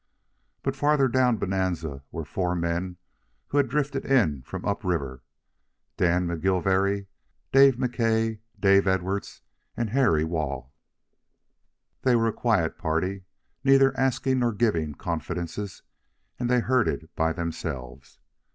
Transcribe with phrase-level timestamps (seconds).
[0.63, 2.97] But farther down Bonanza were four men
[3.49, 5.21] who had drifted in from up river,
[5.95, 7.05] Dan McGilvary,
[7.51, 9.43] Dave McKay, Dave Edwards,
[9.77, 10.69] and Harry Waugh.
[12.01, 13.25] They were a quiet party,
[13.63, 15.83] neither asking nor giving confidences,
[16.39, 18.17] and they herded by themselves.